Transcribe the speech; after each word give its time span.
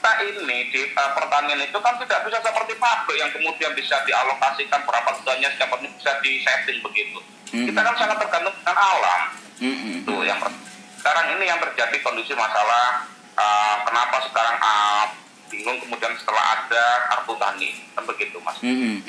kita 0.00 0.16
ini 0.24 0.72
di 0.72 0.80
uh, 0.96 1.12
pertanian 1.12 1.60
itu 1.60 1.76
kan 1.76 1.92
tidak 2.00 2.24
bisa 2.24 2.40
seperti 2.40 2.72
pabrik 2.80 3.20
yang 3.20 3.28
kemudian 3.36 3.68
bisa 3.76 4.00
dialokasikan 4.08 4.80
berapa 4.88 5.12
setiap 5.12 5.68
hari 5.76 5.92
bisa 5.92 6.16
di 6.24 6.40
setting 6.40 6.80
begitu. 6.80 7.20
Mm-mm. 7.52 7.68
Kita 7.68 7.84
kan 7.84 7.94
sangat 8.00 8.16
tergantung 8.16 8.56
dengan 8.56 8.80
alam. 8.80 9.36
Mm-mm. 9.60 10.00
Itu 10.00 10.24
yang 10.24 10.40
per- 10.40 10.56
sekarang 11.04 11.36
ini 11.36 11.44
yang 11.52 11.60
terjadi 11.60 12.00
kondisi 12.00 12.32
masalah 12.32 13.04
uh, 13.36 13.76
kenapa 13.84 14.24
sekarang 14.24 14.56
uh, 14.64 15.04
bingung 15.52 15.76
kemudian 15.84 16.16
setelah 16.16 16.44
ada 16.48 16.84
kartu 17.12 17.36
tani 17.36 17.68
kan 17.92 18.04
begitu 18.08 18.40
mas. 18.40 18.56
Mm-mm. 18.64 19.04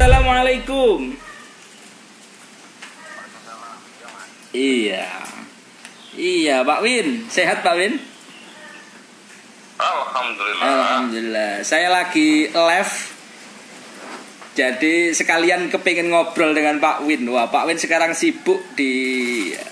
Assalamualaikum. 0.00 1.12
Iya. 4.56 5.12
Iya, 6.44 6.60
Pak 6.60 6.84
Win. 6.84 7.24
Sehat, 7.32 7.64
Pak 7.64 7.72
Win? 7.72 7.96
Alhamdulillah. 9.80 10.64
Alhamdulillah. 10.68 11.52
Saya 11.64 11.88
lagi 11.88 12.52
live. 12.52 12.94
Jadi 14.52 15.16
sekalian 15.16 15.72
kepingin 15.72 16.12
ngobrol 16.12 16.52
dengan 16.52 16.76
Pak 16.84 17.08
Win. 17.08 17.24
Wah, 17.32 17.48
Pak 17.48 17.64
Win 17.64 17.80
sekarang 17.80 18.12
sibuk 18.12 18.60
di 18.76 18.92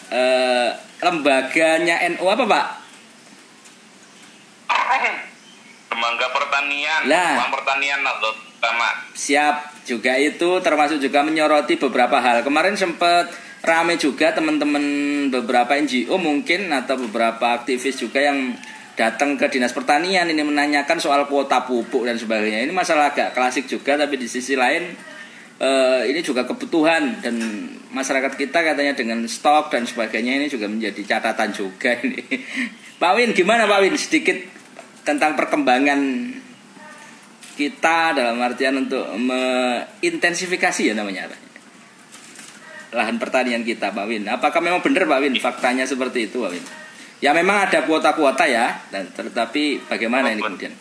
eh, 0.08 0.68
lembaganya 1.04 2.08
NU 2.16 2.24
apa, 2.24 2.44
Pak? 2.48 2.66
Lembaga 5.92 6.26
pertanian, 6.32 7.00
Lah. 7.04 7.36
Bank 7.36 7.52
pertanian 7.52 8.00
atau 8.00 8.32
sama 8.64 8.88
Siap. 9.12 9.56
Juga 9.84 10.16
itu 10.16 10.48
termasuk 10.64 11.04
juga 11.04 11.20
menyoroti 11.20 11.76
beberapa 11.76 12.16
hal. 12.16 12.40
Kemarin 12.40 12.80
sempat 12.80 13.28
rame 13.62 13.94
juga 13.94 14.34
teman-teman 14.34 14.84
beberapa 15.30 15.78
NGO 15.78 16.18
mungkin 16.18 16.74
atau 16.74 16.98
beberapa 16.98 17.54
aktivis 17.62 17.94
juga 17.94 18.18
yang 18.18 18.58
datang 18.98 19.40
ke 19.40 19.48
dinas 19.48 19.72
pertanian 19.72 20.28
ini 20.28 20.42
menanyakan 20.44 20.98
soal 21.00 21.24
kuota 21.30 21.64
pupuk 21.64 22.04
dan 22.04 22.18
sebagainya. 22.18 22.66
Ini 22.66 22.74
masalah 22.74 23.14
agak 23.14 23.32
klasik 23.32 23.70
juga 23.70 23.94
tapi 23.96 24.18
di 24.18 24.26
sisi 24.26 24.58
lain 24.58 24.92
eh, 25.62 26.02
ini 26.10 26.20
juga 26.20 26.42
kebutuhan 26.44 27.22
dan 27.22 27.38
masyarakat 27.94 28.34
kita 28.34 28.58
katanya 28.66 28.98
dengan 28.98 29.24
stok 29.24 29.72
dan 29.72 29.86
sebagainya 29.86 30.42
ini 30.42 30.46
juga 30.50 30.66
menjadi 30.66 31.16
catatan 31.16 31.54
juga 31.54 31.96
ini. 32.04 32.20
Pak 32.98 33.12
Win 33.14 33.30
gimana 33.32 33.70
Pak 33.70 33.78
Win 33.86 33.94
sedikit 33.94 34.36
tentang 35.06 35.38
perkembangan 35.38 36.00
kita 37.52 38.16
dalam 38.16 38.42
artian 38.42 38.74
untuk 38.80 39.06
mengintensifikasi 39.14 40.82
ya 40.90 40.94
namanya 40.98 41.30
apa? 41.30 41.51
Lahan 42.92 43.16
pertanian 43.16 43.64
kita 43.64 43.90
Pak 43.90 44.04
Win. 44.04 44.28
Apakah 44.28 44.60
memang 44.60 44.84
benar 44.84 45.08
Pak 45.08 45.20
Win 45.24 45.34
faktanya 45.40 45.88
seperti 45.88 46.28
itu 46.28 46.44
Pak 46.44 46.52
Win? 46.52 46.64
Ya 47.24 47.30
memang 47.32 47.64
ada 47.66 47.86
kuota-kuota 47.86 48.44
ya, 48.44 48.82
dan 48.92 49.08
tetapi 49.10 49.86
bagaimana 49.86 50.34
ini 50.34 50.42
kemudian? 50.42 50.74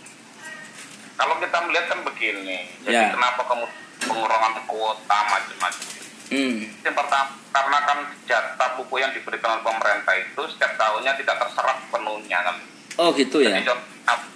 kalau 1.21 1.37
kita 1.37 1.53
melihat 1.69 1.85
kan 1.85 2.01
begini, 2.01 2.65
Ya. 2.81 3.05
jadi 3.05 3.13
kenapa 3.13 3.45
kamu 3.45 3.65
pengurangan 4.09 4.57
kuota 4.65 5.17
macam-macam? 5.29 5.85
Hmm. 6.33 6.65
Yang 6.81 6.95
pertama, 6.97 7.29
karena 7.53 7.77
kan 7.85 7.97
jatah 8.25 8.69
buku 8.73 8.95
yang 8.97 9.13
diberikan 9.13 9.53
oleh 9.53 9.61
pemerintah 9.61 10.17
itu 10.17 10.41
setiap 10.49 10.73
tahunnya 10.81 11.13
tidak 11.21 11.35
terserap 11.45 11.77
penuhnya 11.93 12.41
kan. 12.41 12.57
Oh 12.97 13.13
gitu 13.13 13.37
ya. 13.37 13.53
Jadi 13.53 13.69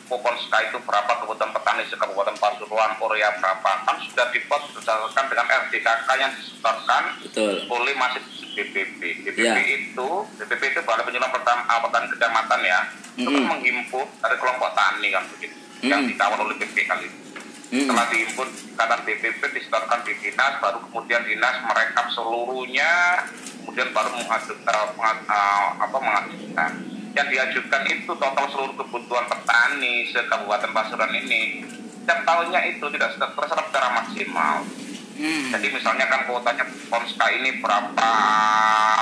kupon 0.05 0.35
SKA 0.37 0.69
itu 0.69 0.77
berapa 0.85 1.11
kebutuhan 1.21 1.49
petani 1.49 1.83
di 1.85 1.97
Kabupaten 1.97 2.37
Pasuruan, 2.37 2.93
Korea 3.01 3.33
berapa, 3.41 3.71
kan 3.85 3.95
sudah 4.05 4.29
dipot 4.29 4.61
berdasarkan 4.77 5.25
dengan 5.29 5.45
RDKK 5.65 6.07
yang 6.17 6.31
disetorkan 6.37 7.03
Betul. 7.25 7.53
oleh 7.69 7.93
masih 7.97 8.21
BPP. 8.55 9.01
BPP 9.25 9.41
Ya. 9.41 9.57
itu, 9.59 10.07
BPP 10.39 10.61
itu 10.71 10.79
Balai 10.85 11.03
Penyuluhan 11.03 11.33
Pertam- 11.33 11.65
ah, 11.67 11.81
Petani 11.83 12.07
Kecamatan 12.13 12.59
ya, 12.63 12.79
itu 13.17 13.29
kan 13.29 13.43
menghimpun 13.51 14.05
dari 14.21 14.35
kelompok 14.39 14.69
tani 14.71 15.07
kan 15.11 15.23
begitu, 15.35 15.57
yang 15.83 16.01
Mm-mm. 16.05 16.11
dikawal 16.13 16.39
oleh 16.45 16.55
BP 16.61 16.77
kali 16.87 17.05
itu. 17.09 17.19
Hmm. 17.65 17.81
Setelah 17.81 18.05
dihimpun 18.13 18.47
kata 18.77 18.95
BPP 19.03 19.41
disetorkan 19.57 19.99
di 20.05 20.13
dinas, 20.21 20.53
baru 20.61 20.79
kemudian 20.85 21.25
dinas 21.25 21.55
merekap 21.65 22.07
seluruhnya, 22.13 23.25
kemudian 23.59 23.89
baru 23.89 24.13
mengajukan 24.13 24.75
uh, 25.01 25.67
apa 25.81 25.97
mengajukan. 25.97 26.71
Yang 27.15 27.27
diajukan 27.31 27.83
itu 27.87 28.11
total 28.11 28.45
seluruh 28.51 28.75
kebutuhan 28.75 29.25
petani 29.31 30.03
se 30.11 30.19
Kabupaten 30.27 30.71
Pasuruan 30.75 31.15
ini. 31.15 31.63
Setiap 32.03 32.21
tahunnya 32.27 32.59
itu 32.75 32.85
tidak 32.91 33.15
terserap 33.15 33.65
secara 33.71 33.87
maksimal. 34.03 34.67
Hmm. 35.15 35.47
Jadi 35.47 35.67
misalnya 35.71 36.05
kan 36.11 36.27
kuotanya 36.27 36.67
Ponska 36.91 37.25
ini 37.31 37.63
berapa 37.63 38.11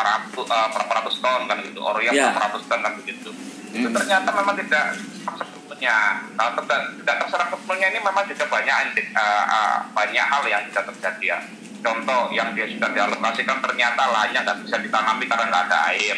ratus 0.05 0.45
uh, 0.45 0.69
berapa 0.69 0.91
ratus 1.01 1.15
ton 1.19 1.49
kan 1.49 1.57
gitu, 1.65 1.81
Oreo 1.81 2.13
Ya. 2.13 2.29
berapa 2.29 2.53
ratus 2.53 2.69
ton 2.69 2.79
kan 2.85 2.93
begitu. 3.01 3.33
Itu 3.73 3.89
Hmm. 3.89 3.97
ternyata 3.97 4.29
memang 4.29 4.53
tidak 4.61 4.93
sebetulnya 5.25 6.21
kalau 6.37 6.61
tidak, 6.61 6.81
tidak 7.01 7.15
terserap 7.25 7.47
sebetulnya 7.49 7.87
ini 7.89 7.99
memang 8.05 8.23
juga 8.29 8.45
banyak 8.45 8.77
uh, 9.17 9.45
uh, 9.49 9.77
banyak 9.89 10.25
hal 10.29 10.43
yang 10.45 10.61
bisa 10.69 10.85
terjadi 10.85 11.25
ya. 11.25 11.39
Contoh 11.83 12.29
yang 12.31 12.53
dia 12.53 12.69
sudah 12.69 12.93
dialokasikan 12.93 13.57
ternyata 13.59 14.01
lahannya 14.07 14.39
nggak 14.45 14.59
bisa 14.63 14.77
ditanami 14.79 15.25
karena 15.25 15.49
nggak 15.49 15.65
ada 15.67 15.79
air. 15.91 16.17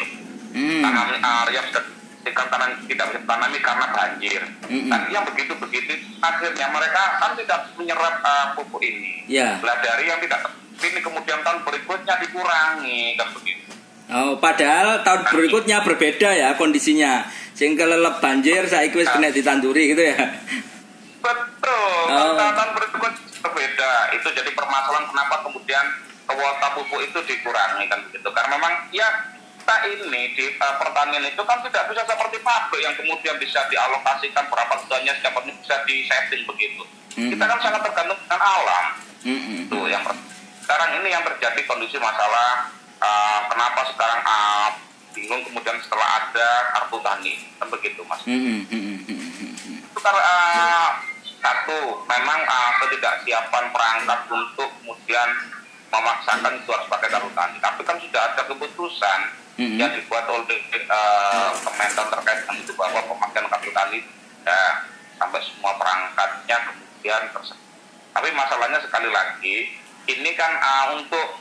Hmm. 0.56 0.80
Tanam 0.80 1.06
uh, 1.20 1.46
yang 1.52 1.64
sudah 1.68 1.84
dikan 2.26 2.46
tanam 2.50 2.74
tidak 2.88 3.06
bisa 3.12 3.20
ditanami 3.22 3.58
karena 3.62 3.86
banjir. 3.92 4.42
Mm-mm. 4.66 4.90
Dan 4.90 5.00
yang 5.14 5.24
begitu-begitu 5.28 5.92
akhirnya 6.18 6.66
mereka 6.74 7.02
kan 7.22 7.36
tidak 7.38 7.70
menyerap 7.78 8.18
uh, 8.24 8.46
pupuk 8.58 8.82
ini. 8.82 9.22
Ya. 9.30 9.60
Lah 9.62 9.78
dari 9.84 10.10
yang 10.10 10.18
tidak 10.18 10.50
ini 10.76 11.00
kemudian 11.04 11.40
tahun 11.46 11.62
berikutnya 11.62 12.14
dikurangi 12.24 13.14
kan 13.14 13.28
begitu. 13.36 13.70
Oh, 14.06 14.38
padahal 14.38 15.02
tahun 15.02 15.22
berikutnya 15.28 15.84
berbeda 15.86 16.30
ya 16.34 16.48
kondisinya. 16.58 17.26
Sing 17.56 17.72
kelelep 17.78 18.20
banjir 18.20 18.68
saya 18.68 18.90
wis 18.92 19.08
kena 19.08 19.32
ditanduri 19.32 19.96
gitu 19.96 20.02
ya. 20.02 20.18
Betul. 21.22 22.00
Oh. 22.10 22.34
Tahun 22.36 22.54
tahun 22.58 22.70
berikutnya 22.74 23.10
berbeda. 23.44 23.90
Itu 24.18 24.28
jadi 24.34 24.50
permasalahan 24.50 25.06
kenapa 25.08 25.46
kemudian 25.46 25.84
kuota 26.26 26.68
pupuk 26.74 27.00
itu 27.06 27.18
dikurangi 27.22 27.86
kan 27.86 27.98
begitu. 28.10 28.28
Karena 28.34 28.58
memang 28.58 28.72
ya 28.90 29.08
kita 29.66 29.82
ini 29.98 30.30
di 30.38 30.46
uh, 30.62 30.78
pertanian 30.78 31.26
itu 31.26 31.42
kan 31.42 31.58
tidak 31.66 31.90
bisa 31.90 32.06
seperti 32.06 32.38
pabrik 32.38 32.86
yang 32.86 32.94
kemudian 32.94 33.34
bisa 33.34 33.66
dialokasikan 33.66 34.46
berapa 34.46 34.78
tonnya 34.86 35.10
setiap 35.18 35.42
bisa 35.42 35.82
di 35.82 36.06
setting 36.06 36.46
begitu. 36.46 36.86
Mm. 37.18 37.34
Kita 37.34 37.44
kan 37.50 37.58
sangat 37.58 37.82
tergantung 37.82 38.14
dengan 38.14 38.46
alam. 38.46 38.86
Mm-mm. 39.26 39.66
itu 39.66 39.78
yang 39.90 40.06
sekarang 40.62 41.02
ini 41.02 41.10
yang 41.10 41.26
terjadi 41.26 41.58
kondisi 41.66 41.98
masalah 41.98 42.70
uh, 43.02 43.50
kenapa 43.50 43.90
sekarang 43.90 44.22
uh, 44.22 44.70
bingung 45.10 45.42
kemudian 45.42 45.82
setelah 45.82 46.14
ada 46.14 46.48
kartu 46.70 47.02
tani 47.02 47.34
kan 47.58 47.66
begitu 47.66 48.06
mas. 48.06 48.22
Mm-mm. 48.22 48.70
itu 48.70 49.98
karena 49.98 50.22
uh, 50.22 50.88
satu 51.42 52.06
memang 52.06 52.38
uh, 52.46 52.70
ketidaksiapan 52.86 53.74
perangkat 53.74 54.20
untuk 54.30 54.70
kemudian 54.78 55.58
memaksakan 55.90 56.54
itu 56.54 56.70
harus 56.70 56.86
pakai 56.86 57.10
kartu 57.10 57.34
tani 57.34 57.58
tapi 57.58 57.82
kan 57.82 57.98
sudah 57.98 58.22
ada 58.30 58.46
keputusan 58.46 59.45
Mhm. 59.56 59.80
yang 59.80 59.88
dibuat 59.90 60.28
oleh 60.28 60.60
uh, 60.84 61.50
Kementerian 61.56 62.08
terkait 62.12 62.38
dengan 62.44 62.56
itu 62.60 62.72
bahwa 62.76 63.00
pemakaian 63.02 63.48
kartu 63.48 63.70
tani 63.72 63.98
ya, 64.44 64.60
sampai 65.16 65.40
semua 65.40 65.72
perangkatnya 65.74 66.56
kemudian 66.60 67.22
terse- 67.32 67.56
tapi 68.12 68.28
masalahnya 68.32 68.80
sekali 68.80 69.08
lagi 69.08 69.56
ini 70.06 70.30
kan 70.32 70.52
uh, 70.56 70.84
untuk 70.94 71.40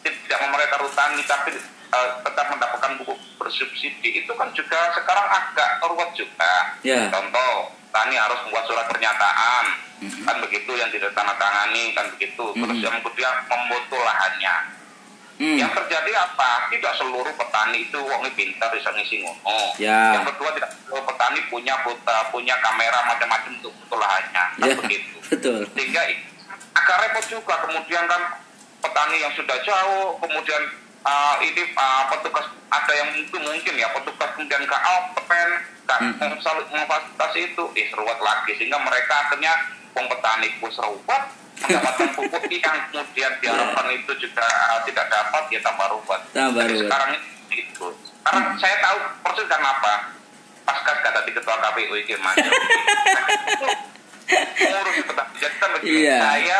tidak 0.00 0.38
memakai 0.40 0.68
kartu 0.68 0.88
tani 0.92 1.20
tapi 1.22 1.50
uh, 1.92 2.08
tetap 2.24 2.46
mendapatkan 2.48 2.92
buku 2.96 3.12
bersubsidi 3.36 4.24
itu 4.24 4.32
kan 4.32 4.48
juga 4.52 4.92
sekarang 4.92 5.26
agak 5.28 5.84
ruwet 5.84 6.10
juga. 6.12 6.76
Ya. 6.80 7.08
Contoh, 7.08 7.72
tani 7.88 8.16
harus 8.16 8.40
membuat 8.44 8.64
surat 8.64 8.86
pernyataan 8.86 9.64
Mhm. 10.00 10.24
kan 10.24 10.40
begitu 10.40 10.72
yang 10.80 10.88
tidak 10.88 11.12
tandatangani 11.12 11.92
kan 11.92 12.08
begitu. 12.16 12.56
Terus 12.56 12.76
Mhm. 12.80 12.84
yang 12.88 12.96
kemudian 13.04 13.34
membutuh 13.44 14.00
lahannya. 14.00 14.79
Hmm. 15.40 15.56
Yang 15.56 15.72
terjadi 15.72 16.12
apa? 16.20 16.68
Tidak 16.68 16.92
seluruh 16.94 17.32
petani 17.32 17.88
itu 17.88 17.96
wongnya 17.96 18.28
pintar 18.36 18.68
bisa 18.70 18.92
ngisi 18.92 19.24
ngono. 19.24 19.72
Ya. 19.80 20.20
Yang 20.20 20.36
kedua 20.36 20.52
tidak 20.52 20.68
seluruh 20.76 21.00
petani 21.02 21.40
punya 21.48 21.80
punya, 21.80 22.16
punya 22.28 22.54
kamera 22.60 23.00
macam-macam 23.08 23.50
untuk 23.56 23.72
lahannya. 23.90 24.44
Kan 24.54 24.68
Ya. 24.68 24.76
begitu 24.76 25.16
Betul. 25.32 25.64
sehingga 25.72 26.02
agak 26.76 26.96
repot 27.00 27.24
juga 27.24 27.54
kemudian 27.64 28.04
kan 28.04 28.22
petani 28.80 29.16
yang 29.18 29.32
sudah 29.32 29.56
jauh 29.60 30.20
kemudian 30.20 30.62
uh, 31.02 31.36
ini 31.40 31.62
uh, 31.72 32.04
petugas 32.08 32.44
ada 32.68 32.92
yang 32.92 33.08
mungkin 33.10 33.40
mungkin 33.40 33.74
ya 33.74 33.88
petugas 33.90 34.28
kemudian 34.34 34.60
ke 34.60 34.76
Alpen 34.76 35.50
ke 35.84 35.94
Hmm. 36.00 36.14
memfasilitasi 36.70 37.40
itu 37.50 37.64
eh 37.74 37.86
seruat 37.90 38.18
lagi 38.20 38.54
sehingga 38.54 38.78
mereka 38.78 39.26
akhirnya 39.26 39.50
petani 39.92 40.48
ku 40.56 40.66
seruat 40.66 41.22
mendapatkan 41.60 42.08
pupuk 42.16 42.44
yang 42.48 42.78
kemudian 42.88 43.32
diharapkan 43.38 43.86
itu 43.90 44.12
juga 44.18 44.46
uh, 44.46 44.80
tidak 44.82 45.06
dapat 45.06 45.42
ya 45.48 45.60
tambah 45.60 45.86
ruwet 45.90 46.20
Tambah 46.30 46.62
Jadi 46.62 46.72
ruwet. 46.72 46.82
sekarang 46.84 47.10
itu 47.50 47.86
karena 48.20 48.40
Hmm. 48.40 48.54
saya 48.56 48.76
tahu 48.78 48.96
persis 49.24 49.46
karena 49.46 49.68
apa 49.72 49.92
pasca 50.62 50.92
kata 50.94 51.20
di 51.26 51.32
ketua 51.32 51.56
KPU 51.58 51.94
ini 51.94 52.14
mas 52.16 52.36
ngurus 54.60 54.96
petani 55.02 55.34
jadi 55.80 56.00
saya 56.16 56.58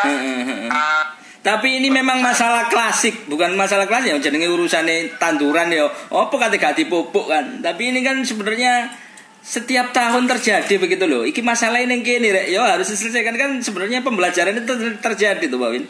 uh, 0.67 1.03
Tapi 1.41 1.81
ini 1.81 1.89
memang 1.89 2.21
masalah 2.21 2.69
klasik, 2.69 3.25
bukan 3.25 3.57
masalah 3.57 3.89
klasik 3.89 4.13
ya 4.13 4.21
jenenge 4.21 4.45
urusane 4.45 5.09
tanduran 5.17 5.73
ya. 5.73 5.89
Apa 5.89 6.29
kate 6.37 6.61
gak 6.61 6.77
dipupuk 6.77 7.25
kan. 7.25 7.65
Tapi 7.65 7.89
ini 7.89 8.05
kan 8.05 8.21
sebenarnya 8.21 8.93
setiap 9.41 9.89
tahun 9.89 10.29
terjadi 10.29 10.77
begitu 10.77 11.05
loh. 11.09 11.25
Iki 11.25 11.41
masalah 11.41 11.81
ini 11.81 12.05
kene 12.05 12.29
rek, 12.29 12.47
yo 12.53 12.61
harus 12.61 12.87
diselesaikan 12.87 13.33
kan 13.35 13.49
sebenarnya 13.57 14.05
pembelajaran 14.05 14.53
itu 14.53 14.73
terjadi 15.01 15.41
tuh, 15.49 15.57
Pak 15.57 15.69
Win. 15.73 15.85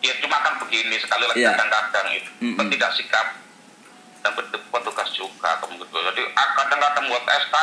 Ya 0.00 0.12
cuma 0.20 0.40
kan 0.40 0.56
begini 0.60 0.96
sekali 0.96 1.24
lagi 1.24 1.40
Iya. 1.40 1.52
kadang-kadang 1.52 2.06
itu 2.12 2.30
Mm-mm. 2.40 2.68
tidak 2.68 2.90
sikap 2.94 3.26
dan 4.20 4.32
petugas 4.72 5.08
juga 5.12 5.56
atau 5.56 5.68
begitu. 5.68 5.96
Jadi 5.96 6.22
ah, 6.32 6.48
kadang-kadang 6.54 7.04
buat 7.06 7.24
SK 7.24 7.54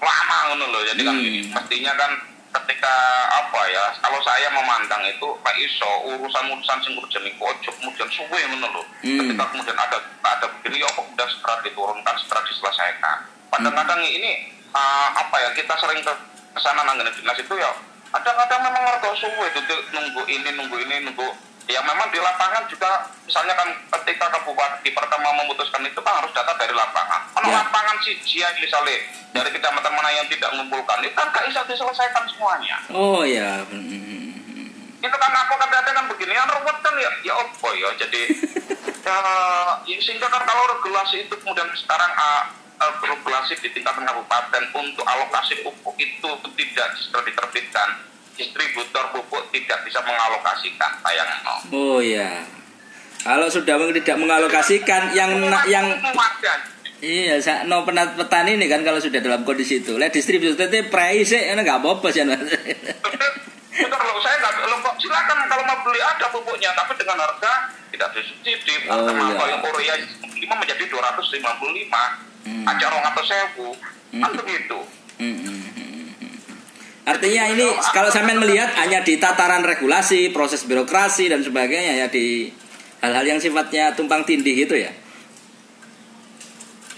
lama 0.00 0.38
ngono 0.52 0.64
loh. 0.68 0.82
Jadi 0.84 1.00
kan 1.02 1.16
Hmm. 1.16 1.26
ini 1.26 1.40
mestinya 1.48 1.92
kan 1.96 2.10
ketika 2.48 2.94
apa 3.28 3.60
ya 3.68 3.84
kalau 4.00 4.20
saya 4.24 4.48
memandang 4.48 5.04
itu 5.04 5.28
Pak 5.44 5.54
Iso 5.56 5.90
urusan-urusan 6.08 6.78
sing 6.80 6.96
urgent 6.96 7.24
iku 7.24 7.44
ojo 7.44 7.70
kemudian 7.76 8.08
suwe 8.08 8.40
ngono 8.48 8.68
loh. 8.72 8.86
Hmm. 9.04 9.18
Ketika 9.24 9.44
kemudian 9.52 9.76
ada 9.76 9.98
ada 10.22 10.46
begini 10.58 10.80
ya 10.80 10.88
kok 10.88 11.04
udah 11.04 11.28
segera 11.28 11.54
diturunkan 11.62 12.14
segera 12.20 12.40
diselesaikan. 12.48 13.18
Kadang-kadang 13.48 14.00
ini 14.02 14.30
ah, 14.70 15.12
apa 15.16 15.36
ya 15.38 15.48
kita 15.52 15.74
sering 15.76 16.00
ke 16.00 16.12
ke 16.48 16.60
sana 16.60 16.82
nanggene 16.82 17.12
dinas 17.12 17.38
itu 17.38 17.54
ya 17.54 17.70
kadang-kadang 18.08 18.60
memang 18.64 18.82
warga 18.88 19.10
suwe 19.14 19.46
itu 19.52 19.60
nunggu 19.92 20.22
ini 20.26 20.50
nunggu 20.56 20.76
ini 20.80 20.96
nunggu 21.04 21.28
ya 21.68 21.84
memang 21.84 22.08
di 22.08 22.16
lapangan 22.16 22.64
juga 22.66 23.04
misalnya 23.28 23.52
kan 23.52 23.68
ketika 24.00 24.32
kabupaten 24.32 24.80
pertama 24.88 25.28
memutuskan 25.36 25.84
itu 25.84 26.00
kan 26.00 26.16
harus 26.16 26.32
data 26.32 26.56
dari 26.56 26.72
lapangan 26.72 27.20
kalau 27.36 27.48
Ya. 27.52 27.60
lapangan 27.60 27.96
sih 28.00 28.16
dia 28.24 28.48
misalnya 28.56 28.96
dari 29.36 29.52
kecamatan 29.52 29.92
mana 29.92 30.08
yang 30.10 30.26
tidak 30.32 30.48
mengumpulkan 30.56 31.04
itu 31.04 31.12
kan 31.12 31.28
gak 31.28 31.44
bisa 31.52 31.60
diselesaikan 31.68 32.24
semuanya 32.32 32.76
Oh 32.90 33.20
ya. 33.22 33.60
Mm. 33.68 34.72
itu 34.98 35.16
kan 35.20 35.30
aku 35.30 35.54
kadang-kadang 35.60 35.94
kan 35.94 36.06
begini 36.08 36.32
yang 36.32 36.48
ruwet 36.48 36.78
kan 36.80 36.94
ya 36.96 37.10
ya 37.22 37.34
apa 37.36 37.68
ya 37.76 37.88
jadi 38.00 38.22
ya, 39.04 39.16
ya, 39.92 39.96
sehingga 40.00 40.26
kan 40.26 40.42
kalau 40.42 40.64
regulasi 40.74 41.28
itu 41.28 41.34
kemudian 41.38 41.68
sekarang 41.76 42.10
ah, 42.16 42.50
ah, 42.78 42.92
regulasi 43.02 43.58
di 43.58 43.68
tingkatan 43.74 44.06
kabupaten 44.06 44.62
untuk 44.74 45.04
alokasi 45.04 45.62
pupuk 45.66 45.94
itu 45.98 46.30
tidak 46.54 46.88
diterbitkan 47.26 47.88
distributor 48.38 49.04
pupuk 49.10 49.50
tidak 49.50 49.82
bisa 49.82 49.98
mengalokasikan 50.06 50.90
sayangnya 51.02 51.54
Oh 51.74 51.98
ya. 51.98 52.46
Kalau 53.18 53.50
sudah 53.50 53.74
tidak 53.98 54.16
mengalokasikan 54.16 55.10
yang 55.12 55.42
yang 55.66 55.86
Iya, 56.98 57.38
no 57.70 57.86
penat 57.86 58.18
petani 58.18 58.58
ini 58.58 58.66
kan 58.66 58.82
kalau 58.82 58.98
sudah 58.98 59.22
dalam 59.22 59.46
kondisi 59.46 59.78
itu. 59.86 59.94
Lihat 59.94 60.10
distribusi 60.10 60.58
itu 60.58 60.66
sih, 61.22 61.38
ini 61.38 61.60
nggak 61.62 61.78
apa-apa 61.78 62.10
sih. 62.10 62.26
Loh, 62.26 62.34
saya 64.18 64.36
nggak 64.42 64.66
loh, 64.66 64.78
kok 64.82 64.98
silakan 64.98 65.46
kalau 65.46 65.62
mau 65.62 65.78
beli 65.86 66.02
ada 66.02 66.26
pupuknya, 66.34 66.74
tapi 66.74 66.98
dengan 66.98 67.22
harga 67.22 67.70
tidak 67.94 68.10
disubsidi. 68.18 68.90
Oh, 68.90 69.06
yang 69.46 69.62
Korea 69.62 69.94
5 69.94 70.42
menjadi 70.42 70.84
255. 70.90 72.27
Hmm. 72.46 72.64
Aja 72.66 72.84
orang 72.90 73.04
atau 73.10 73.24
sewu. 73.24 73.70
Kan 74.08 74.32
begitu. 74.38 74.78
Mm, 75.18 75.36
mm, 75.36 75.60
mm, 75.74 76.08
mm. 76.22 76.36
Artinya 77.08 77.42
ini 77.52 77.66
kalau 77.92 78.08
sampean 78.12 78.40
melihat 78.40 78.72
hanya 78.78 79.00
di 79.00 79.16
tataran 79.16 79.64
regulasi, 79.64 80.32
proses 80.32 80.64
birokrasi 80.64 81.32
dan 81.32 81.40
sebagainya 81.40 82.04
ya 82.04 82.06
di 82.08 82.52
hal-hal 83.00 83.24
yang 83.24 83.40
sifatnya 83.40 83.92
tumpang 83.96 84.24
tindih 84.24 84.54
itu 84.54 84.76
ya. 84.76 84.92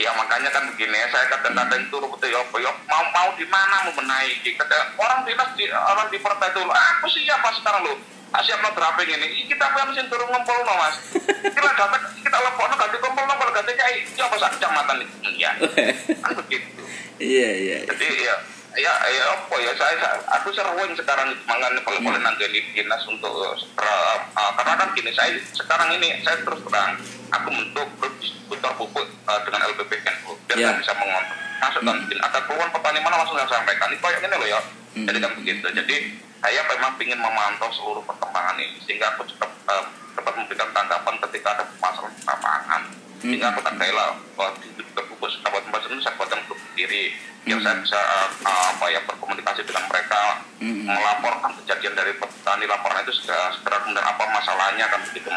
Ya 0.01 0.11
makanya 0.17 0.49
kan 0.49 0.65
begini, 0.65 0.97
saya 1.13 1.29
kadang-kadang 1.29 1.85
itu 1.85 1.93
rumput 1.93 2.25
ya, 2.25 2.41
apa, 2.41 2.57
ya 2.57 2.73
mau 2.89 3.05
mau 3.13 3.29
di 3.37 3.45
mana 3.53 3.85
mau 3.85 3.93
menaiki. 3.93 4.57
Kata 4.57 4.97
orang 4.97 5.29
dinas 5.29 5.53
di 5.61 5.69
orang 5.69 6.09
di 6.09 6.17
partai 6.17 6.49
itu, 6.57 6.63
aku 6.65 7.07
siap 7.13 7.45
pas 7.45 7.53
sekarang 7.53 7.85
lo. 7.85 7.95
Ah, 8.31 8.41
siap 8.41 8.59
no 8.59 8.71
drafting 8.71 9.11
ini. 9.11 9.27
Kita 9.45 9.65
pengen 9.69 9.91
mesin 9.91 10.07
turun 10.07 10.27
ngumpul 10.27 10.59
no 10.61 10.75
mas. 10.77 10.97
Kita 11.51 11.69
data 11.69 11.99
kita 12.15 12.39
lepok 12.39 12.67
no 12.67 12.77
ganti 12.77 12.97
kumpul 12.99 13.25
no 13.25 13.35
kalau 13.35 13.53
ganti 13.53 13.73
kiai. 13.73 13.97
Ya 14.15 14.25
apa 14.25 14.37
sak 14.37 14.51
kecamatan 14.55 14.97
itu 15.01 15.17
ya. 15.35 15.51
Kan 16.23 16.33
begitu. 16.37 16.83
Iya, 17.17 17.49
iya. 17.53 17.77
Jadi 17.85 18.07
ya 18.23 18.35
ya 18.71 18.93
ya 19.05 19.25
apa 19.29 19.55
ya 19.59 19.75
saya, 19.75 19.99
saya- 19.99 20.23
aku 20.31 20.55
sering 20.55 20.95
sekarang 20.95 21.35
kalau 21.43 21.99
boleh 22.01 22.21
nanti 22.21 22.47
di 22.47 22.63
dinas 22.71 23.03
untuk 23.05 23.35
uh, 23.35 23.51
segera 23.53 23.99
uh, 24.31 24.55
karena 24.55 24.79
kan 24.79 24.89
gini 24.95 25.11
saya 25.11 25.35
sekarang 25.51 25.91
ini 25.93 26.23
saya 26.23 26.39
terus 26.39 26.63
terang 26.63 26.95
aku 27.29 27.51
bentuk 27.51 27.89
distributor 28.17 28.71
pupuk 28.79 29.11
uh, 29.27 29.41
dengan 29.43 29.67
LPPN 29.67 30.15
biar 30.47 30.55
Ya. 30.55 30.71
saya 30.71 30.79
bisa 30.79 30.93
mengontrol 30.95 31.35
masuk 31.59 31.83
kan 31.83 31.97
Hmm. 31.99 32.25
ada 32.25 32.39
keluhan 32.41 32.71
petani 32.71 32.99
mana 33.01 33.17
langsung 33.19 33.37
saya 33.37 33.51
sampaikan 33.53 33.91
ini 33.91 33.99
kayak 33.99 34.23
gini 34.23 34.35
loh 34.35 34.49
ya 34.49 34.61
Hmm. 34.91 35.05
jadi 35.05 35.19
kan 35.19 35.33
begitu 35.35 35.67
jadi 35.67 35.97
saya 36.41 36.61
memang 36.67 36.97
ingin 36.97 37.21
memantau 37.21 37.69
seluruh 37.73 38.03
perkembangan 38.09 38.57
ini 38.57 38.81
sehingga 38.85 39.13
aku 39.13 39.29
cepat 39.29 39.51
uh, 39.69 39.85
cepat 40.17 40.35
memberikan 40.37 40.69
tanggapan 40.73 41.15
ketika 41.29 41.49
ada 41.55 41.65
masalah 41.79 42.11
di 42.11 42.23
lapangan 42.25 42.83
sehingga 43.21 43.47
Hmm. 43.53 43.53
aku 43.53 43.61
tak 43.61 43.75
bahwa 43.77 44.51
di 44.65 44.69
pupuk 44.97 45.29
kabupaten 45.45 45.93
ini 45.93 46.01
saya 46.01 46.17
buat 46.17 46.29
yang 46.33 46.43
berdiri 46.49 47.05
biar 47.45 47.57
Hmm. 47.61 47.65
saya 47.65 47.77
bisa 47.85 48.01
uh, 48.45 48.65
apa 48.73 48.85
ya 48.89 49.01
berkomunikasi 49.05 49.61
dengan 49.69 49.85
mereka 49.93 50.41
Hmm. 50.61 50.85
melaporkan 50.85 51.57
kejadian 51.65 51.97
dari 51.97 52.13
petani 52.21 52.69
laporan 52.69 53.01
itu 53.01 53.17
segera, 53.17 53.49
segera 53.57 53.81
kemudian 53.81 54.05
apa 54.05 54.25
masalahnya 54.29 54.85
kan 54.93 55.01
begitu. 55.09 55.29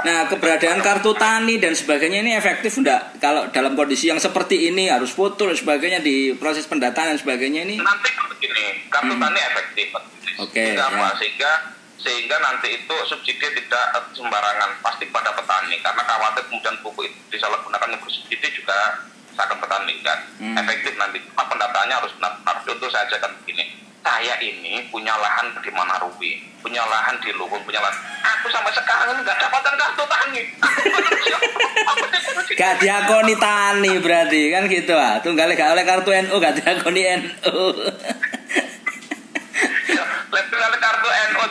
Nah, 0.00 0.24
keberadaan 0.24 0.80
kartu 0.80 1.12
tani 1.12 1.60
dan 1.60 1.76
sebagainya 1.76 2.24
ini 2.24 2.32
efektif 2.32 2.80
enggak 2.80 3.20
kalau 3.20 3.44
dalam 3.52 3.76
kondisi 3.76 4.08
yang 4.08 4.16
seperti 4.16 4.72
ini 4.72 4.88
harus 4.88 5.12
foto 5.12 5.52
dan 5.52 5.56
sebagainya 5.56 6.00
di 6.00 6.32
proses 6.32 6.64
pendataan 6.64 7.12
dan 7.12 7.18
sebagainya 7.20 7.68
ini? 7.68 7.76
nanti 7.76 8.08
kartu 8.90 9.12
Hmm. 9.12 9.22
tani 9.22 9.40
efektif 9.40 9.88
Oke, 10.36 10.52
sehingga 10.56 10.84
apa 10.84 10.98
ya. 11.00 11.10
sehingga 11.16 11.50
sehingga 11.96 12.36
nanti 12.38 12.68
itu 12.74 12.94
subsidi 13.04 13.44
tidak 13.44 13.86
sembarangan 14.10 14.70
pasti 14.80 15.04
pada 15.06 15.30
petani 15.30 15.76
karena 15.78 16.02
khawatir 16.02 16.42
kemudian 16.44 16.74
pupuk 16.80 17.04
itu 17.04 17.18
disalahgunakan 17.30 17.88
yang 17.88 18.00
bersubsidi 18.00 18.48
juga 18.52 19.04
akan 19.34 19.56
petani 19.58 19.94
kan 20.00 20.18
Hmm. 20.36 20.56
efektif 20.56 20.96
nanti 20.96 21.20
cuma 21.22 21.44
pendataannya 21.44 21.94
harus 21.94 22.12
benar-benar 22.14 22.56
contoh 22.60 22.88
saya 22.88 23.04
ajarkan 23.06 23.32
begini 23.38 23.64
saya 24.00 24.34
ini 24.38 24.88
punya 24.88 25.12
lahan 25.14 25.52
di 25.54 25.70
Manarui 25.70 26.32
punya 26.58 26.82
lahan 26.82 27.16
di 27.18 27.32
Luhur 27.32 27.60
punya 27.60 27.78
lahan 27.78 27.96
aku 28.20 28.48
sampai 28.48 28.68
sekarang 28.70 29.16
nggak 29.18 29.36
dapatkan 29.38 29.74
kartu 29.76 30.04
tani 30.04 30.42
Gak 32.50 32.74
diakoni 32.82 33.34
tani 33.36 33.92
berarti 33.98 34.50
kan 34.50 34.64
gitu 34.66 34.92
ah. 34.92 35.16
Tunggalnya 35.18 35.54
gak 35.54 35.72
oleh 35.72 35.84
kartu 35.84 36.10
NU 36.10 36.34
gak 36.36 36.54
diakoni 36.54 37.00
NU. 37.14 37.56
Lebih 40.30 40.56
kali 40.56 40.76
kartu 40.78 41.08
NU 41.08 41.42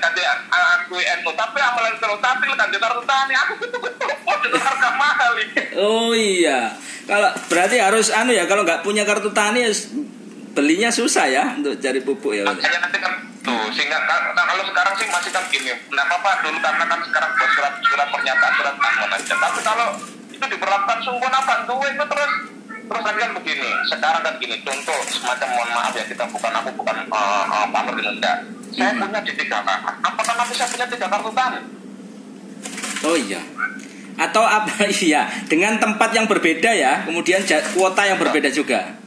kata 0.00 0.20
aku 0.50 0.96
NU 0.98 1.30
tapi 1.34 1.58
amalan 1.60 1.94
terus 1.96 2.20
tapi 2.20 2.44
kan 2.50 2.68
kartu 2.70 3.02
tani 3.06 3.34
aku 3.34 3.52
itu 3.64 3.78
betul 3.78 4.08
betul 4.10 4.60
harga 4.60 4.88
mahal 4.96 5.32
ini. 5.38 5.54
oh 5.78 6.10
iya. 6.14 6.74
Kalau 7.06 7.30
berarti 7.50 7.76
harus 7.82 8.08
anu 8.14 8.30
ya 8.30 8.46
kalau 8.46 8.62
nggak 8.62 8.86
punya 8.86 9.02
kartu 9.02 9.30
tani 9.34 9.66
ya 9.66 9.72
belinya 10.50 10.90
susah 10.90 11.26
ya 11.30 11.44
untuk 11.58 11.78
cari 11.78 12.00
pupuk 12.02 12.34
ya. 12.34 12.44
Makanya 12.46 12.78
nanti 12.88 12.98
kan 12.98 13.12
tuh 13.40 13.70
sehingga 13.72 13.98
kan- 14.04 14.34
nah, 14.34 14.44
kalau 14.44 14.64
sekarang 14.66 14.94
sih 14.98 15.06
masih 15.08 15.30
kan 15.32 15.44
gini. 15.48 15.72
Nah 15.94 16.04
apa 16.06 16.30
dulu 16.42 16.58
karena 16.58 16.84
kan 16.86 17.00
sekarang 17.06 17.30
buat 17.38 17.50
surat 17.54 17.74
surat 17.86 18.08
pernyataan 18.10 18.52
surat 18.58 18.74
aman 18.76 19.10
aja. 19.14 19.34
Tapi 19.38 19.60
kalau 19.62 19.88
itu 20.30 20.44
diberlakukan 20.44 20.98
sungguh 21.04 21.30
apa 21.30 21.52
tuh 21.68 21.80
itu 21.86 22.04
terus 22.04 22.32
terus 22.90 23.02
nanti 23.06 23.18
kan 23.22 23.32
begini. 23.38 23.68
Sekarang 23.86 24.22
kan 24.26 24.34
gini 24.42 24.56
contoh 24.66 24.98
semacam 25.06 25.48
mohon 25.54 25.70
maaf 25.74 25.94
ya 25.94 26.04
kita 26.04 26.24
bukan 26.26 26.52
aku 26.52 26.68
bukan 26.74 26.96
uh, 27.10 27.44
uh, 27.46 27.66
enggak. 28.10 28.59
Saya 28.70 28.92
punya 28.96 29.20
di 29.22 29.32
tiga. 29.34 29.62
Apakah 30.00 30.34
nanti 30.38 30.54
saya 30.54 30.68
punya 30.70 30.86
tiga 30.86 31.06
kartu 31.10 31.30
tani? 31.34 31.60
Oh 33.04 33.16
iya. 33.16 33.40
Atau 34.20 34.44
apa 34.44 34.84
iya 35.04 35.26
dengan 35.48 35.80
tempat 35.80 36.12
yang 36.12 36.28
berbeda 36.28 36.70
ya, 36.76 37.08
kemudian 37.08 37.40
kuota 37.72 38.04
yang 38.04 38.20
berbeda 38.20 38.52
juga. 38.52 39.00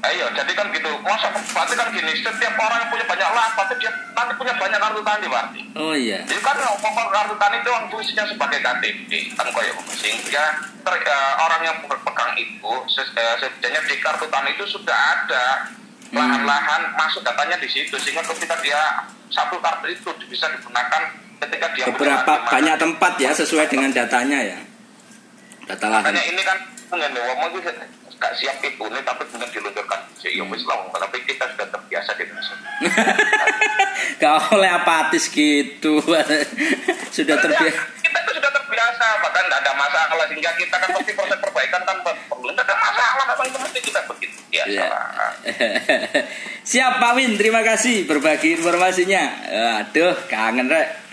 Ayo, 0.00 0.32
jadi 0.32 0.52
kan 0.56 0.72
gitu. 0.72 0.88
Masa 1.04 1.28
berarti 1.28 1.76
kan 1.76 1.92
gini, 1.92 2.08
setiap 2.16 2.56
orang 2.56 2.80
yang 2.80 2.88
punya 2.88 3.04
banyak 3.04 3.28
lahan, 3.36 3.52
pasti 3.52 3.74
dia 3.84 3.92
nanti 4.16 4.32
punya 4.32 4.56
banyak 4.56 4.80
kartu 4.80 5.00
tani 5.04 5.26
berarti. 5.28 5.60
Oh 5.76 5.92
iya. 5.92 6.24
Jadi 6.24 6.40
kan 6.40 6.56
ngomong 6.56 7.12
kartu 7.12 7.36
tani 7.36 7.60
itu 7.60 7.68
yang 7.68 7.84
fungsinya 7.92 8.24
sebagai 8.24 8.64
KTP, 8.64 9.10
kan 9.36 9.44
kayak 9.52 9.76
gitu. 9.76 9.92
Sehingga 9.92 10.44
ter- 10.80 11.04
eh, 11.04 11.32
orang 11.36 11.60
yang 11.68 11.76
berpegang 11.84 12.32
itu, 12.40 12.72
se- 12.88 13.12
eh, 13.12 13.34
sebenarnya 13.44 13.80
di 13.84 13.96
kartu 14.00 14.24
tani 14.32 14.56
itu 14.56 14.64
sudah 14.64 14.96
ada 15.20 15.68
lahan-lahan 16.10 16.82
masuk 16.98 17.22
datanya 17.22 17.56
di 17.58 17.68
situ, 17.70 17.94
sehingga 17.98 18.22
ketika 18.26 18.58
dia 18.62 19.06
satu 19.30 19.62
kartu 19.62 19.86
itu 19.90 20.10
bisa 20.26 20.50
digunakan 20.50 21.02
ketika 21.40 21.66
dia 21.72 21.84
Beberapa 21.88 22.32
banyak 22.50 22.76
tempat 22.76 23.12
ya 23.16 23.30
sesuai 23.32 23.66
dengan 23.70 23.90
datanya 23.94 24.38
ya. 24.42 24.58
Data 25.70 25.86
lahan. 25.86 26.10
Makanya 26.10 26.24
ini 26.26 26.42
kan 26.42 26.58
pengen 26.90 27.10
ngomong 27.14 27.50
itu 27.54 27.70
gak 28.20 28.32
siap 28.36 28.58
itu 28.60 28.84
nih, 28.84 29.02
tapi 29.06 29.22
kemudian 29.30 29.50
diluncurkan. 29.54 30.00
Ya 30.20 30.44
wis 30.44 30.62
lah, 30.68 30.84
tapi 30.92 31.24
kita 31.24 31.48
sudah 31.56 31.66
terbiasa 31.72 32.10
di 32.18 32.22
Indonesia. 32.28 32.56
Gak 34.20 34.52
oleh 34.52 34.68
apatis 34.68 35.32
gitu. 35.32 36.00
Sudah 37.16 37.36
terbiasa. 37.40 37.80
kita 38.04 38.18
itu 38.20 38.32
sudah 38.36 38.52
terbiasa 38.52 39.06
bahkan 39.22 39.44
tidak 39.48 39.60
ada 39.64 39.72
masalah 39.76 40.26
sehingga 40.28 40.52
kita 40.56 40.76
kan 40.76 40.88
pasti 40.92 41.12
proses 41.12 41.38
perbaikan 41.40 41.80
kan 41.84 41.96
perlu 42.04 42.52
itu 43.46 43.58
mesti 43.58 43.80
kita 43.80 44.00
begitu 44.08 44.36
biasa 44.50 44.68
Iya. 44.70 44.88
Siap 46.70 46.92
Pak 47.02 47.12
Win, 47.16 47.34
terima 47.34 47.64
kasih 47.66 48.04
berbagi 48.06 48.54
informasinya. 48.60 49.22
Aduh, 49.82 50.14
kangen 50.30 50.70
rek. 50.70 51.09